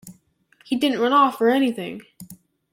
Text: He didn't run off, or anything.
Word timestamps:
He 0.65 0.77
didn't 0.77 0.99
run 0.99 1.13
off, 1.13 1.39
or 1.39 1.49
anything. 1.49 2.01